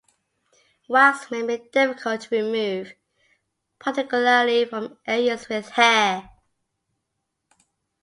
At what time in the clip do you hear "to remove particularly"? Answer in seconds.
2.21-4.65